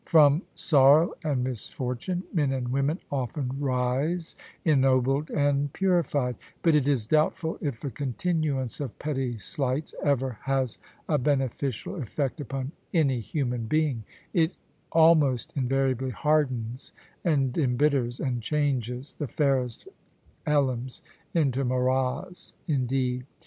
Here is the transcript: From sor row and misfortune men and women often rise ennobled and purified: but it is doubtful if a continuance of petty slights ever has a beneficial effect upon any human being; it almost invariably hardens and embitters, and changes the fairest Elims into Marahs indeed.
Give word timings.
From 0.05 0.41
sor 0.55 1.01
row 1.09 1.13
and 1.23 1.43
misfortune 1.43 2.23
men 2.33 2.51
and 2.53 2.69
women 2.69 2.97
often 3.11 3.51
rise 3.59 4.35
ennobled 4.65 5.29
and 5.29 5.71
purified: 5.73 6.37
but 6.63 6.73
it 6.73 6.87
is 6.87 7.05
doubtful 7.05 7.59
if 7.61 7.83
a 7.83 7.91
continuance 7.91 8.79
of 8.79 8.97
petty 8.97 9.37
slights 9.37 9.93
ever 10.03 10.39
has 10.45 10.79
a 11.07 11.19
beneficial 11.19 11.97
effect 12.01 12.41
upon 12.41 12.71
any 12.91 13.19
human 13.19 13.67
being; 13.67 14.03
it 14.33 14.55
almost 14.91 15.53
invariably 15.55 16.09
hardens 16.09 16.93
and 17.23 17.55
embitters, 17.59 18.19
and 18.19 18.41
changes 18.41 19.13
the 19.13 19.27
fairest 19.27 19.87
Elims 20.47 21.01
into 21.35 21.63
Marahs 21.63 22.55
indeed. 22.65 23.27